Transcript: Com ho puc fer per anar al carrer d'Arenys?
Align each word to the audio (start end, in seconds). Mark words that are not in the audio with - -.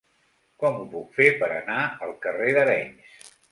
Com 0.63 0.79
ho 0.83 0.87
puc 0.93 1.13
fer 1.19 1.27
per 1.43 1.51
anar 1.59 1.77
al 2.07 2.17
carrer 2.25 2.51
d'Arenys? 2.59 3.25